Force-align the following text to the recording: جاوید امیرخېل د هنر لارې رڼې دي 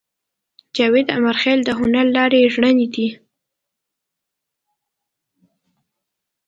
جاوید 0.75 1.07
امیرخېل 1.17 1.59
د 1.65 1.69
هنر 1.79 2.05
لارې 2.15 2.41
رڼې 2.61 2.87
دي 2.93 3.07